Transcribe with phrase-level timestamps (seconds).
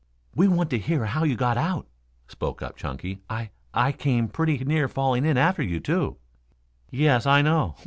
[0.33, 1.85] "We want to hear how you got out,"
[2.27, 3.21] spoke up Chunky.
[3.29, 6.17] "I I came pretty near falling in after you, too."
[6.89, 7.75] "Yes, I know.